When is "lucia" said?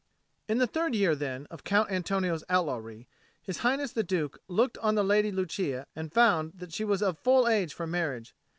5.31-5.85